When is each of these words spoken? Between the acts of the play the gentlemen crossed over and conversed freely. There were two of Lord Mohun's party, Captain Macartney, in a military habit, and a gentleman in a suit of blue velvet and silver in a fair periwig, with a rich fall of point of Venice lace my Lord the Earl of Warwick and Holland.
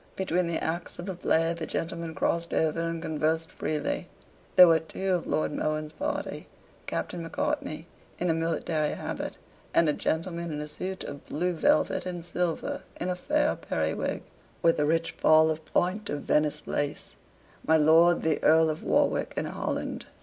Between 0.15 0.47
the 0.47 0.57
acts 0.57 0.97
of 0.97 1.05
the 1.05 1.13
play 1.13 1.53
the 1.53 1.67
gentlemen 1.67 2.15
crossed 2.15 2.55
over 2.55 2.81
and 2.81 3.03
conversed 3.03 3.51
freely. 3.51 4.09
There 4.55 4.67
were 4.67 4.79
two 4.79 5.13
of 5.13 5.27
Lord 5.27 5.51
Mohun's 5.51 5.93
party, 5.93 6.47
Captain 6.87 7.21
Macartney, 7.21 7.85
in 8.17 8.27
a 8.27 8.33
military 8.33 8.93
habit, 8.93 9.37
and 9.75 9.87
a 9.87 9.93
gentleman 9.93 10.51
in 10.51 10.59
a 10.59 10.67
suit 10.67 11.03
of 11.03 11.27
blue 11.27 11.53
velvet 11.53 12.07
and 12.07 12.25
silver 12.25 12.81
in 12.99 13.09
a 13.09 13.15
fair 13.15 13.55
periwig, 13.55 14.23
with 14.63 14.79
a 14.79 14.87
rich 14.87 15.11
fall 15.11 15.51
of 15.51 15.63
point 15.65 16.09
of 16.09 16.21
Venice 16.23 16.63
lace 16.65 17.15
my 17.63 17.77
Lord 17.77 18.23
the 18.23 18.41
Earl 18.43 18.71
of 18.71 18.81
Warwick 18.81 19.35
and 19.37 19.47
Holland. 19.49 20.07